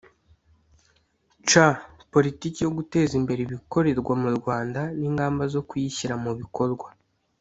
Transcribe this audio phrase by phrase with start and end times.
[1.47, 1.51] c)
[2.13, 6.87] Politiki yo guteza imbere ibikorerwa mu Rwanda n’ingamba zo kuyishyira mu bikorwa